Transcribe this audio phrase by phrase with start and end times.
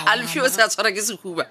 [0.06, 1.44] alifio se a tshwara ke sehuba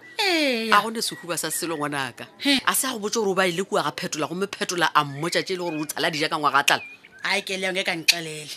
[0.76, 2.26] a gone sehuba sa selo ngwanaka
[2.66, 5.44] a se a go botse gore o baele kua ga phetola gomme phetola a mmotsa
[5.46, 6.84] tse e le gore o tshala dija ka ngwaga a tlala
[7.24, 8.56] a ekeleyong e ka ntlelele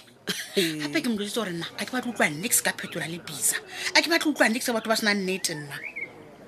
[0.80, 3.60] gape ke molotsitse gore nna a ke batlo utlwa nix ka phetola le bisa
[3.92, 5.76] a ke batlo utlwa nix ka batho ba sena nnete nna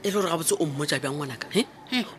[0.03, 1.67] e le gore ga botse o mmotsa bjang ngwanaka e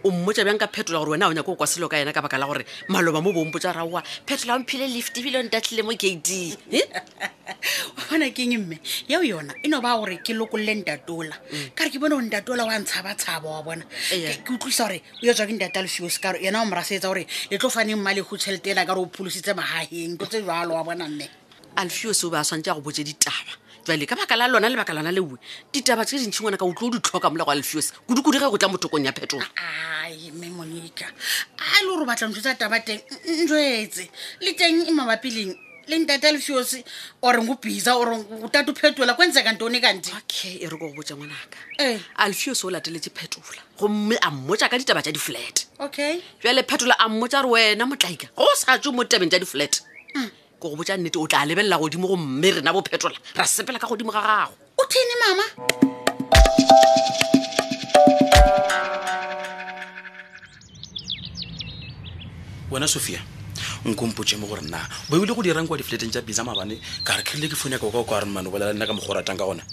[0.04, 2.12] o mmotsa bjang ka phetola gore wena a o nyaka o kwa selo ka yena
[2.14, 5.96] ka baka la gore maloba mo bompotsa raoa phetola omphile lift ebile o ntatlhile mo
[5.96, 11.70] kate wa bona keng mme yeo yona e no ba gore ke lokolole ntatola hmm.
[11.74, 15.26] ka re ke bone go ntatola o a ntshabatshaba wa bona ke utlwisa gore o
[15.26, 18.12] yetswa ke ntata lefios ka gore yena o mora seetsa gore le tlo faneng mma
[18.14, 21.24] lego tšhelete ena ka gore o pholositse magageng ke tse jalo wa bona mme
[21.80, 23.56] alfios o ba a tshwanetse ya go botse ditaba
[23.90, 25.38] jale ka baka la lona lebaka lona leuwe
[25.74, 28.70] ditaba tse dintšhingwana ka utlwe o di tlhoka molago a lefiose kudukudi ge go tla
[28.70, 29.44] mo thokong ya phetoa
[30.38, 31.06] me monika
[31.58, 34.10] a le gore o batla ntho tsa taba teng ntsetse
[34.46, 35.56] le teng e mabapileng
[35.90, 36.84] le ntata lefiose
[37.24, 40.14] ore go bisa ore o tate phetola ko e ntse e kanto one e kante
[40.14, 42.00] okay e re ko go botsa ngwanaka ee eh.
[42.18, 46.94] a lefiose o lateletse phetola gomme a mmotsa ka ditaba tsa di-flat okay jale phetola
[47.02, 49.89] a mmotsa re wena motlaika go sa tswe mo tabeng tsa di-flat
[50.60, 53.80] ke go botša nnete o tla lebelela godimo go mme rena bophetola phetola ra sepela
[53.80, 55.46] ka godimo ga gago o thene mama
[62.72, 63.24] wena sophia
[63.88, 66.76] nkompotse mo gore nna o ebile go dirang kwa difleteng tša bisa maabane
[67.08, 68.92] ka re kerile ke fone ya ka oka ka re mane o bolela nna ka
[68.94, 69.64] mokgwa o ratang ka gona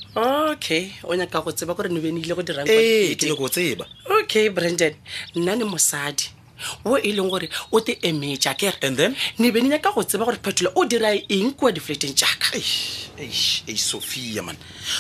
[0.55, 3.87] okay o nyaka go tseba gore ne benile go dirang ee, ke nyaka go tseba
[4.23, 4.95] okay brandon
[5.35, 6.31] nna ne mosadi
[6.85, 10.03] o e leng gore o te emetša kere and then ne be nenya ka go
[10.05, 12.59] tseba gore phetola o dira eng kua di-fleteng jaaka
[13.77, 14.57] sophia man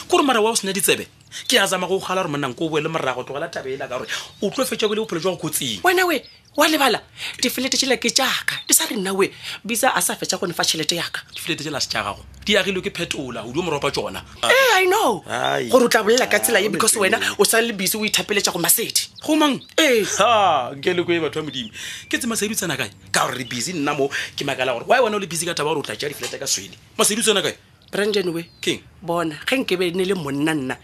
[0.08, 1.04] kore mara wa o sena ditsebe
[1.48, 3.68] ke a zama go gala gore monnang ko o boe le morago tlo gola taba
[3.68, 4.06] ela ka gore
[4.42, 6.22] o tlo fetsa kole bophelo jwa go kgotsing wena we
[6.56, 7.02] wa lebala
[7.42, 9.28] difelete tšela ke jaaka di sa re nnawe
[9.64, 12.80] bisa a sa fetsa go ne fa tšhelete yaka difelete tšela se jagago di agilwe
[12.80, 15.20] ke phetola godio moropa tsona ee eh, i know
[15.68, 18.52] gore o tla bolela ka tsela ye because wena o sa le bise o ithapeletša
[18.54, 20.78] go masedi gomang ee eh.
[20.78, 21.68] nke le ko e batho ba modimo
[22.08, 24.88] ke tse masedi o tsena kae ka gore re busy nna mo ke makala gore
[24.88, 27.20] wa wena o le busy ka taba gore o tla ja difelete ka swene masedi
[27.20, 27.52] o tsena kae
[27.92, 30.76] brandon we king bona ge nkebe ne le monna nna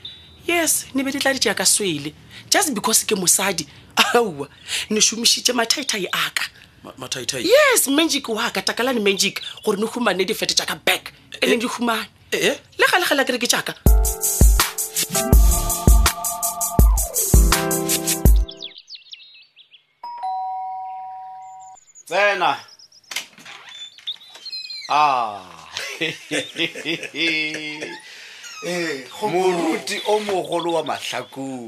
[0.46, 2.12] yes ne be di tladitše ya swele
[2.50, 3.66] just because ke mosadi
[3.96, 4.48] aowa
[4.90, 6.46] ne šomišitše mathaithai a ka
[7.38, 11.58] yes magic wa ka takalane magic gore ne humane difete tša back e leng eh,
[11.60, 12.56] di humane eh, eh?
[12.78, 13.74] le galegela kere ke jaaka
[22.06, 22.58] tsena
[24.90, 25.38] ah.
[28.64, 31.66] moruti o mogolo wa mahlakong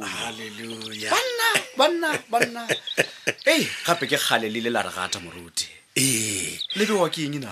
[1.10, 2.68] banna banna banna
[3.46, 5.66] ei gape ke kgale le ile la re gata moruti
[5.96, 7.50] ee le bewa ke eng na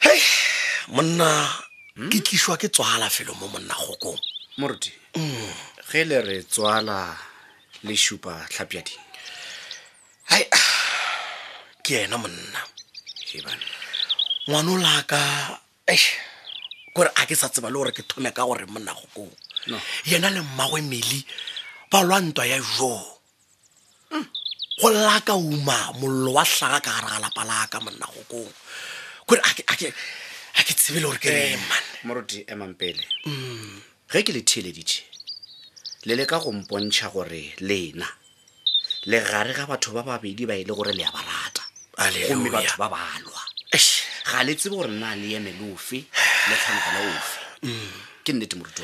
[0.00, 0.20] hei
[0.88, 1.28] monna
[1.96, 2.08] hmm?
[2.08, 4.20] ke tlišwa ke tswala felo mo monna kgokong
[4.58, 5.52] moruti mm.
[5.92, 7.12] ge le re tswala
[7.84, 8.96] le šupa tlhapjadi
[10.32, 10.48] hai
[11.84, 12.60] ke yena monna
[14.48, 15.20] ngwano laka
[16.94, 19.32] kore a ke sa tseba le gore ke thome ka gore monago koo
[20.10, 21.18] yena le mmagwe mele
[21.90, 22.92] ba lwantwa ya jo
[24.80, 28.50] go lla ka uma mollo wa tlhaga ka gare ga lapa la ka monnago koo
[29.28, 33.72] kore a ke tsebe le gore ke remane eh, moroti emang eh, pele mm.
[34.12, 34.96] ge ke le theeledite
[36.04, 38.08] le le ka go mpontšha gore lena
[39.08, 41.64] le gare ga batho ba babedi ba e le gore le ya ba rata
[42.28, 43.40] gomme batho ba balwa
[44.28, 46.04] ga le tsebe gore nna le emelofe
[46.48, 47.38] mme tlhankana ofe
[48.24, 48.82] ke nnete moruti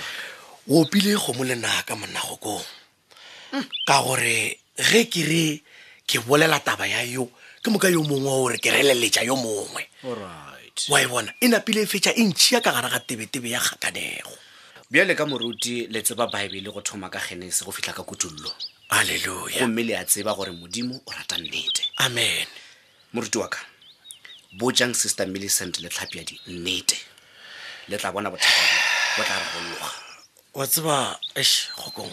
[0.68, 2.64] o opile kgomo lenaka monnagokong
[3.88, 5.44] ka gore ge ke re
[6.06, 7.30] ke bolela taba ya yo
[7.62, 9.82] ke moka yo mongwe gore ke releletša yo mongwe
[10.92, 14.34] wa e bona e napile e fetša e ntšhia ka gare ga tebetebe ya kgakanego
[14.90, 18.54] bjale ka moruti le tseba baebele go thoma ka genese go fitlha ka kutullo
[18.90, 22.46] alleluya gomme le a tseba gore modimo o rata nnete amen
[23.12, 23.58] moruti wa ka
[24.52, 26.96] bojang sister millicent letlhapi ya di nnete
[27.88, 28.52] le tla bona bothaa
[29.16, 29.88] tla rarologa
[30.58, 30.96] wa tseba
[31.48, 32.12] s gokong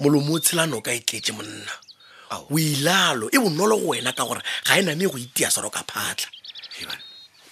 [0.00, 1.72] molomo o tshela noka e tletse monna
[2.52, 5.82] o ilalo e bonolo go wena ka gore ga e name go itia soro ka
[5.88, 6.96] phatlha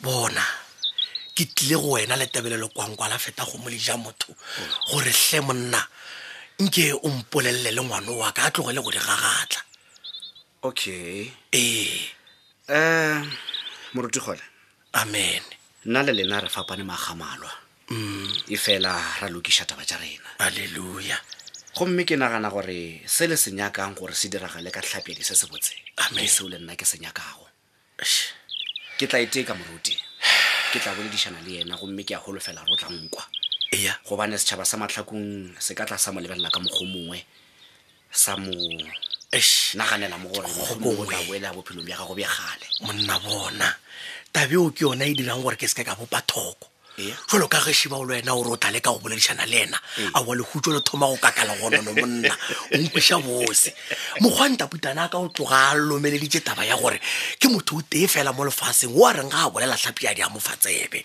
[0.05, 0.45] bona
[1.35, 4.93] ke tlile go wena letebelelo kwankwa la feta go moleja motho mm.
[4.93, 5.81] gore tlhe monna
[6.62, 9.61] nke o mpolelele le ngwana wa ka a tlogele go di gagatlha
[10.69, 11.89] okay ee
[12.69, 13.23] um eh,
[13.95, 14.43] morutigole
[14.93, 15.47] amene
[15.87, 17.53] nna le lena re fapane magamalwa
[17.94, 18.35] mm.
[18.50, 18.91] e fela
[19.21, 21.15] ra lokiša taba tša rena alleluja
[21.79, 25.47] gomme ke nagana gore se le se nyakang gore se diragale ka tlhapedi se se
[25.47, 27.47] botse ke seo le nna ke se nyakago
[28.99, 29.94] ke tla etee ka moruti
[30.75, 33.23] ke tla boledišana le yena gomme ke a holofela gore o tla nkwa
[33.79, 33.94] yeah.
[34.11, 37.23] gobane setšhaba sa matlhakong se ka tla sa mo lebelela ka mokgo mongwe
[38.11, 38.50] sa mo
[39.79, 42.27] naganela mo gore o tla boela bophelo bja gago bja
[42.83, 43.71] monna bona
[44.37, 46.69] tabeo ke yona e dirang gore ke seke ka bopa thoko
[46.99, 47.11] ee.
[47.33, 50.11] jalo ka gešhiba o le wena ore o tlale ka go boledišana le ena ee.
[50.12, 52.37] a wa lehutso le thoma go kaka gonono monna
[52.73, 53.73] o nkweša bose
[54.21, 57.00] mokgwantaputana ka o tloga a lomeleditše taba ya gore
[57.41, 60.15] ke motho o tee fela mo lefatsheng o a reng ga a bolela tlhapi a
[60.15, 61.00] di fa tsebe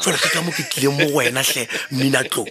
[0.00, 2.46] jalo ke ka mo ke tlileng mo wena tlhe mminatlo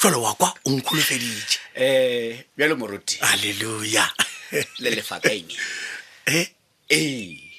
[0.00, 4.08] jalo wa kwa o nkgolofeditše um ee, bjalo moruti alleluja
[4.80, 5.52] le lefakaine
[6.26, 6.48] eh?
[6.88, 7.51] ee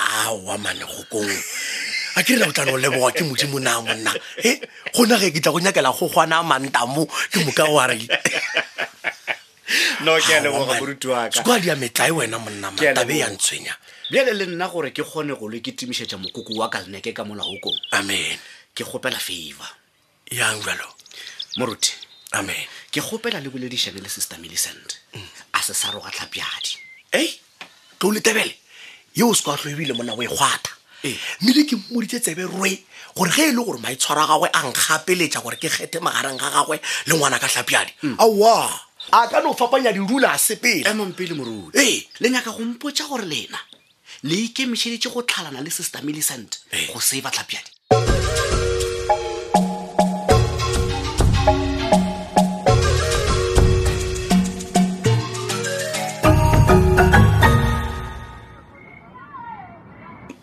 [0.00, 4.12] aowa mane a ke rela o tlano leboga ke modimo na monna
[4.42, 4.60] e eh,
[4.94, 8.00] gona ge ke tla go nyakela go gwana mantamo ke moka wa re
[10.02, 13.74] no ke a leboga moruti waka metlae wena monna ya ntshwenya
[14.10, 17.78] bjale le nna gore ke kgone go le ke timišetša mokoko wa kalneke ka molaokong
[17.92, 18.36] amen
[18.74, 19.70] ke kgopela favor
[20.32, 20.88] yang jalo
[21.58, 21.94] moruti
[22.32, 25.28] amen ke kgopela le boledišane le sister millicent mm.
[25.54, 26.74] a se sa roga tlhapjadi
[27.14, 27.38] ei
[27.98, 28.58] tlo letebele
[29.14, 30.70] yeo se ka tlo ebile monna o e gwata
[31.40, 32.70] mme le ke mmoditse tsebe roe
[33.16, 36.50] gore ge e le gore maitshwaro a gagwe a nkgapeletsa gore ke kgethe magareng ga
[36.50, 36.76] gagwe
[37.06, 38.16] le ngwana ka tlhapjadi hmm.
[38.20, 38.70] aa
[39.12, 43.58] a ka no fapanya dirula a sepelaemopele moru ee le nyaka gompotsa gore lena
[44.22, 46.50] le ikemišheditse go tlhalana le sestamilicent
[46.94, 47.79] go save tlhapjadi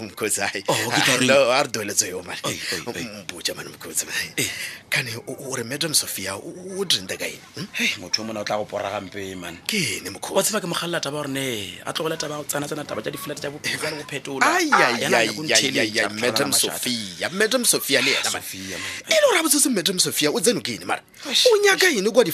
[4.53, 5.35] ah, eh.
[5.39, 8.03] o re madam sophia o drinta ka ene hm?
[8.03, 11.79] motho o mona o tla go poragampe mane ke o tseba ke mogalela taba gorene
[11.87, 13.51] a tlogole taba tsana-tsana taba tsa di-flat tsa
[16.67, 20.81] sophia madam sophia le ena e le gore a botsetse madam sophia o tseno ke
[20.81, 22.33] ene mara o nyaka ene kwa di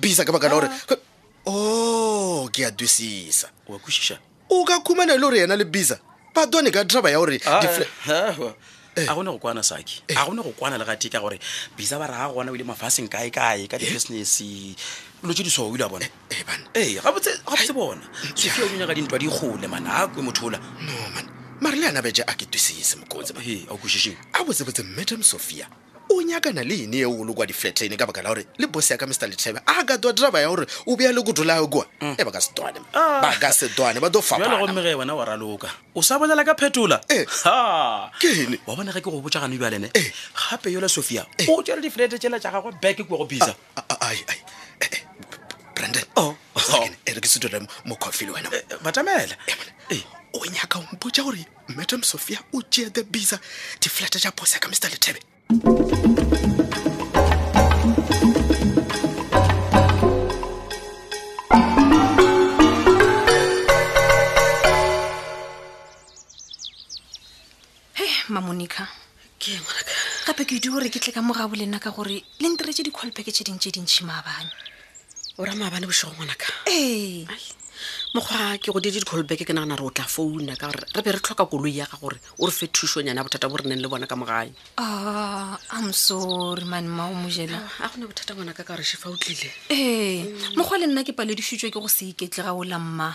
[0.00, 0.22] kabisa ah.
[0.22, 0.54] oh, ka baka ah, eh.
[0.54, 0.62] eh.
[0.62, 1.00] la gore
[1.46, 5.98] o ke a twisisa o ka khumana le gore yena le bisa
[6.34, 10.78] ba done ka draba ya gore a gone go kwana saki a gone go kwana
[10.78, 11.38] le gate ka gore
[11.76, 13.78] bisa ba raga gona o ile mafaseng kaekae ka eh.
[13.82, 14.38] di-business
[15.22, 16.06] lo te diswao ile a bona
[17.02, 18.02] gabotse bona
[18.36, 21.26] sofia o nyaka dintwa dikgole mana a kwe mothola no man
[21.60, 23.34] mare le ana bee a ke twisise mokotsi
[23.66, 25.66] a botsebotse madam sophia
[26.18, 29.06] o nyaka le ene eo le kwa di-flatene ka baka la gore le bose yaka
[29.06, 32.16] ka mr letšhebe a ka twa draba ya gore o bea le kutula kua mm.
[32.18, 33.20] e ba ka sedwane ah.
[33.22, 37.22] ba ka sedwane ba to fapagommege wena wa raloka o sa bolela ka phetola e.
[38.18, 38.28] ke
[38.66, 40.02] wa bona ke go botsa gane e.
[40.50, 41.46] gape yola sophia e.
[41.48, 43.54] o tsere di-flete tsela tša gagwe beke kua go bisa
[45.74, 46.34] brandon oh.
[46.54, 46.88] oh.
[47.06, 48.50] e re ke sedole mo coffee le wena
[48.82, 49.38] batamela
[50.34, 51.46] o nyaka o gore
[51.78, 53.38] madam sophia o tšee the bisa
[53.78, 55.37] di-flete tša bosi ya mr letšhebe
[68.28, 68.86] mamonica
[69.40, 73.44] gape ke idi gore ke tle ka mogabo le naka gore le ntiretse di-callpacke tse
[73.44, 74.52] dingwe tse dintšhi maabane
[75.40, 77.24] ora maabane bosego ngwanaka ee
[78.14, 81.10] mokgwa ke go dide dicolbeke ke nagana re o tla founa ka gore re be
[81.12, 83.80] re tlhoka koloi ya ga gore o re fe thusonyana ya bothata bo re neng
[83.82, 84.48] le bona ka mogae
[84.78, 90.20] amsory ah, manmao mojela ah, a gona bothata ngwana ka kagore shefa o tlile ee
[90.24, 90.24] eh,
[90.56, 93.12] mokgwa le nna ke paledisitswe ke go se iketlega o lamma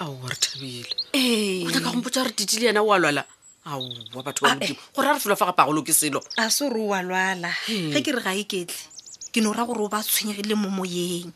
[0.00, 1.66] aowa re thabile ee eh.
[1.68, 3.20] onaka gompotsa gore dite le yena o a lwala
[3.68, 4.64] aowa batho ba ah, eh.
[4.72, 7.52] modimo gore a re felo fa gapagolo ke selo a se ore o a lwala
[7.68, 8.80] ge ke re ga iketle
[9.28, 11.28] ke no raya gore o ba tshwenyegile mo moyeng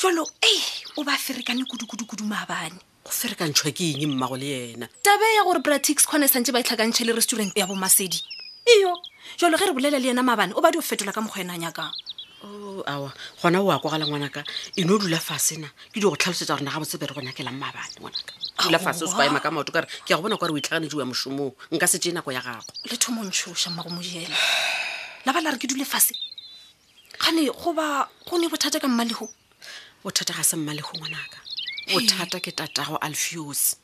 [0.00, 5.24] jalo ee o ba ferekane kudu-kudu-kudu maabane go ferekantšhwa ke eng mmago le ena tabe
[5.36, 8.20] ya gore bratix kgone santse ba e tlhakantšhe le restaurant ya bomasedi
[8.76, 8.92] iyo
[9.40, 11.56] jalo ge re bolela le yena maabane o ba di go fetola ka mokgw ena
[11.56, 11.88] yakang
[12.44, 13.08] oh, aa
[13.40, 14.44] gona o a kwagala ngwanaka
[14.76, 17.56] e ne o dula fasena ke di go tlhalosetsa gore naga botse bere go nyakelang
[17.56, 20.52] maabane ngwanaka dula fase o se baema ka maoto kare ke ya go bona kware
[20.52, 24.36] o itlhaganedi wa mosomong nka setse nako ya gago le thomontshosa mmago mojela
[25.24, 26.12] la bala re ke dule fase
[27.16, 29.24] gane goba go ne bothata ka mmalego
[30.02, 31.38] bothata ga semmalegongwanaka
[31.94, 33.78] bothata ke tatago alfeos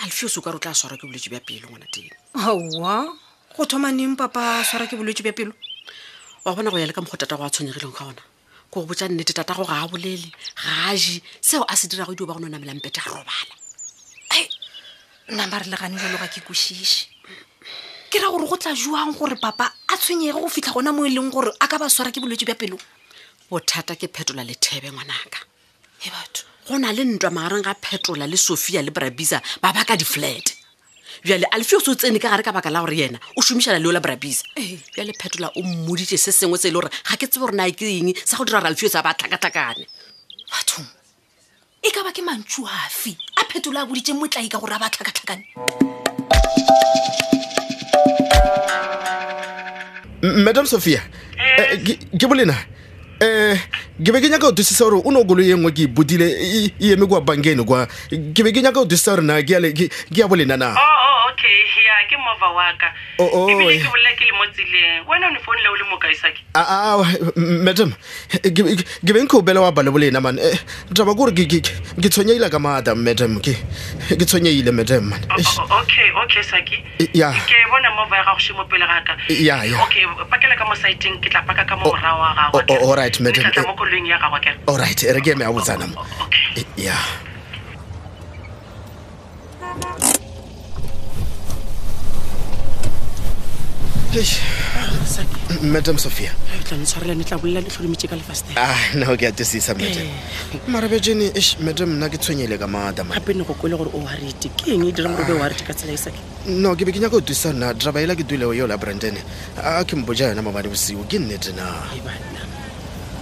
[0.00, 3.12] alfeos o ka re o tla swarwa ke bolwetse bja pelo ngwana teng owa
[3.54, 5.52] go thoma neng papa swarwa ke bolwetse bja pelo
[6.48, 8.24] wa bona go ya le ka mokgwa tatago a tshwenyegileng ga ona
[8.72, 10.32] ko go botsa nnete tatago ga a bolele
[10.64, 13.10] ga a je seo a se dirago dio ba go ne o namelang pete a
[13.12, 13.54] robala
[15.30, 17.06] nnama re legane jalo ga ke kosiše
[18.10, 21.12] ke ra gore go tla jwang gore papa a tshwenyege go fitlha gona mo e
[21.12, 22.80] leng gore a ka ba swara ke bolwetse bja pelong
[23.52, 25.46] bothata ke phetola lethebe ngwanaka
[26.66, 30.56] go na le ntwa magareng ga phetola le sophia le brabisa ba baka di-flat
[31.24, 33.76] bjale alfi o se o tsene ka gare ka baka la gore yena o šomišana
[33.78, 34.42] leo la brabisa
[34.96, 37.68] bjale phetola o mmodite se sengwe se e le gore ga ke tsebe gore na
[37.70, 39.84] ke eng sa go dira gore alfio sa ba tlhakatlhakane
[40.50, 40.80] batho
[41.84, 44.88] e ka ba ke mantso afi a phetola a boditse motlai ka gore a ba
[44.88, 45.44] tlhakatlhakane
[50.48, 51.02] madam sophia
[51.36, 51.76] eh,
[52.16, 52.56] ke bolena
[53.20, 53.58] um
[54.02, 56.24] ke be ke nyaka go twisisa gore o ne o kolo ye nngwe ke ibodile
[56.24, 57.84] e, e, e eme kwa bankene kwa
[58.34, 61.79] ke be ke nyaka go twisisa gore na ke ya bolena na oh, oh, okay
[62.00, 62.88] a ke mova wa ka
[63.20, 65.84] ebile oh, oh, ke bolela ke le mo tseleng wena o ne founile o le
[65.84, 66.94] mo aa ah, ah, ah,
[67.60, 67.92] madam
[69.04, 70.56] ke beng ke o bela wa bale bolena man eh,
[70.96, 71.60] taba kore ke
[72.00, 73.52] tshwenyeile ka maata madam ke
[74.16, 79.14] tshwenyeile madam man okay okay sake ke bona mova ya gago e shemo pele gaka
[79.86, 82.30] okay pakela ka mo siteng ke tla paka ka mo morao wa
[82.64, 86.00] gago allright madam mo koloing ya gago kere allright re ke eme a botsanamo
[86.80, 87.04] ya yeah.
[95.62, 96.32] madam sophia
[96.84, 97.38] tshwarelane tla
[98.58, 100.10] ah, nao ke atesisa madam eh.
[100.66, 103.38] marabejene ish madam nna ke tshwenyele ka madam e e ke
[106.84, 109.14] be ke nyaka go tusisa nna draba ela ke duleo yo la branden
[109.62, 111.70] a ke mboja yona mabadi bosigo ke nnete na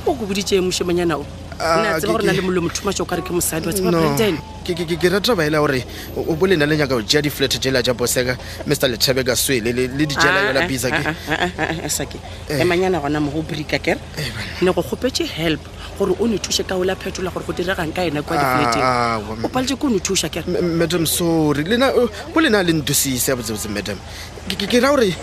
[0.09, 1.21] o ko boditse moshemanyana
[1.61, 4.39] Ah, ke mosadi wa tsebaan
[4.99, 5.81] ke rata ba ela gore
[6.15, 8.37] o bolena le nyaka go jea di-flat jela ja boseka
[8.69, 10.93] mr lethebe ka swele le dijela ah, yona bisa
[13.01, 14.29] gona mo go brika kere eh,
[14.63, 15.65] ne go kgopetse help
[15.99, 18.85] gore o ne thuše ka ola phetola gore go diregang ka ena kwa ah, difleteng
[19.43, 21.89] o paletse ke o ne thuša kere madam sorry lena
[22.37, 23.97] lena le ntosise ya botsebotse madam
[24.53, 25.17] ke ra gore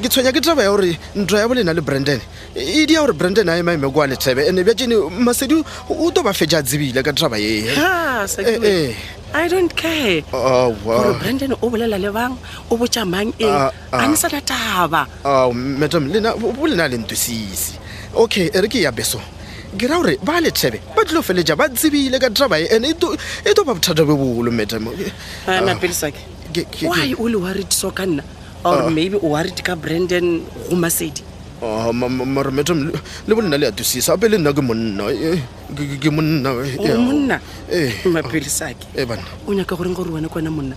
[0.00, 2.24] ke tshwenya ke taba ya gore ntwa ya bolena le branden
[2.56, 4.88] e-, e dia gore branden a emaeme kwa lethebe ande bja
[5.22, 5.60] masedi
[5.92, 7.68] o to ba fetša tsebile ka taba ye
[9.30, 10.74] i don't care oh,
[11.62, 12.34] o bolela le bang
[12.68, 15.06] o botša mang eng uh, taba
[15.54, 16.10] madam
[16.40, 16.98] bo lena le
[18.16, 19.20] okay e re ke ya beso
[19.78, 22.92] ke ra gore ba lethebe ba tlilo feletša ba tsebile ka taba ye and e
[22.98, 23.14] to
[23.62, 24.90] ba bothata bo bolo madam
[26.82, 28.26] why o le warredi so ka nna
[28.66, 31.29] or maybe o warredi ka branden go masedi
[31.62, 35.36] Ah, marometa le bolena le atosisa ape le nna ke monna eh,
[36.00, 37.36] ke monnamonna
[38.08, 38.88] mapele sake
[39.46, 40.72] o nyaka goreng gore wena kwena monna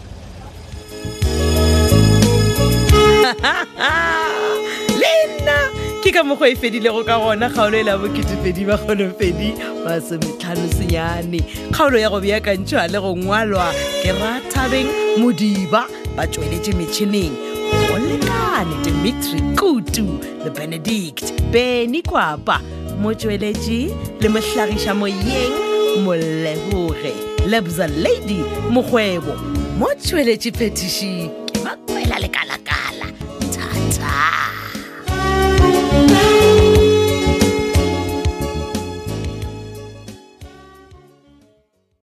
[4.99, 5.55] lenna
[6.03, 9.55] ke ka mokgwa e fedilego ka gona kgaolo e la bokeepedi bagolopedi
[9.87, 13.71] masometlhanosenyane kgaolo ya go beakantšhwa le go ngwalwa
[14.03, 15.87] ke rathabeng modiba
[16.19, 17.52] ba tsweletse metšhineng
[17.93, 20.03] molekane dimitri kutu
[20.43, 22.59] le benedict beny kwapa
[23.01, 23.79] motsweletši
[24.21, 25.53] le mohlagiša moyeng
[26.03, 27.13] molehore
[27.47, 28.39] lebza lady
[28.73, 29.33] mokgwebo
[29.79, 31.42] mo tsweletše phetišing